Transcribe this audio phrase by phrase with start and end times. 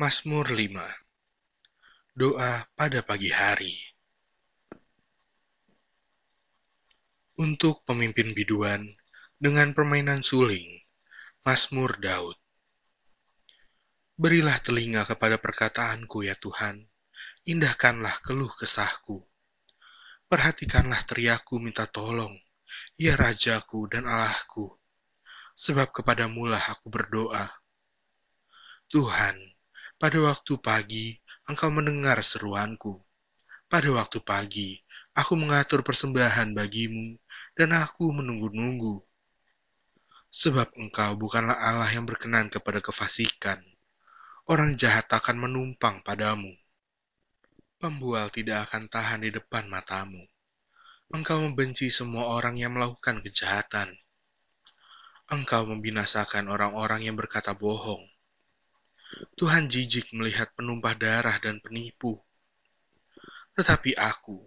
[0.00, 0.80] Mazmur 5
[2.16, 3.76] Doa pada pagi hari
[7.36, 8.80] Untuk pemimpin biduan
[9.36, 10.80] dengan permainan suling,
[11.44, 12.32] Mazmur Daud.
[14.16, 16.80] Berilah telinga kepada perkataanku ya Tuhan,
[17.44, 19.20] indahkanlah keluh kesahku.
[20.32, 22.32] Perhatikanlah teriakku minta tolong,
[22.96, 24.64] ya Rajaku dan Allahku,
[25.52, 27.52] sebab kepadamulah aku berdoa.
[28.88, 29.59] Tuhan,
[30.00, 31.12] pada waktu pagi,
[31.44, 33.04] engkau mendengar seruanku.
[33.68, 34.80] Pada waktu pagi,
[35.12, 37.20] aku mengatur persembahan bagimu,
[37.52, 38.96] dan aku menunggu-nunggu.
[40.32, 43.60] Sebab engkau bukanlah Allah yang berkenan kepada kefasikan.
[44.48, 46.48] Orang jahat akan menumpang padamu.
[47.76, 50.24] Pembual tidak akan tahan di depan matamu.
[51.12, 53.92] Engkau membenci semua orang yang melakukan kejahatan.
[55.28, 58.00] Engkau membinasakan orang-orang yang berkata bohong
[59.34, 62.20] Tuhan jijik melihat penumpah darah dan penipu.
[63.58, 64.38] Tetapi aku,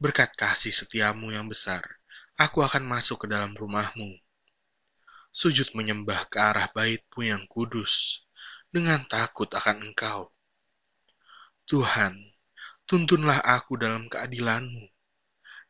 [0.00, 1.84] berkat kasih setiamu yang besar,
[2.40, 4.16] aku akan masuk ke dalam rumahmu.
[5.32, 8.24] Sujud menyembah ke arah baitmu yang kudus,
[8.72, 10.32] dengan takut akan engkau.
[11.68, 12.16] Tuhan,
[12.88, 14.88] tuntunlah aku dalam keadilanmu,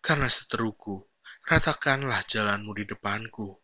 [0.02, 1.02] karena seteruku,
[1.46, 3.58] ratakanlah jalanmu di depanku.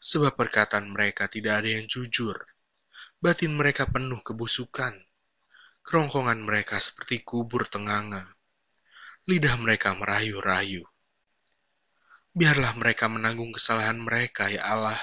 [0.00, 2.36] Sebab perkataan mereka tidak ada yang jujur,
[3.18, 4.94] Batin mereka penuh kebusukan.
[5.82, 8.22] Kerongkongan mereka seperti kubur tenganga.
[9.26, 10.86] Lidah mereka merayu-rayu.
[12.30, 15.02] Biarlah mereka menanggung kesalahan mereka, ya Allah.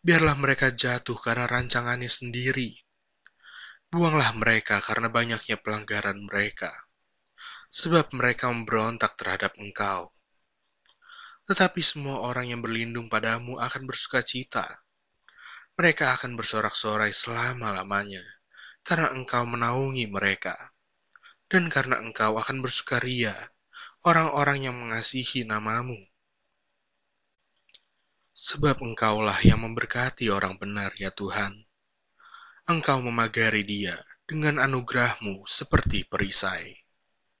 [0.00, 2.72] Biarlah mereka jatuh karena rancangannya sendiri.
[3.92, 6.72] Buanglah mereka karena banyaknya pelanggaran mereka.
[7.68, 10.08] Sebab mereka memberontak terhadap engkau.
[11.44, 14.83] Tetapi semua orang yang berlindung padamu akan bersuka cita
[15.74, 18.22] mereka akan bersorak-sorai selama-lamanya,
[18.86, 20.54] karena engkau menaungi mereka.
[21.50, 23.34] Dan karena engkau akan bersukaria,
[24.06, 25.98] orang-orang yang mengasihi namamu.
[28.34, 31.64] Sebab engkaulah yang memberkati orang benar, ya Tuhan.
[32.66, 33.94] Engkau memagari dia
[34.26, 36.83] dengan anugerahmu seperti perisai.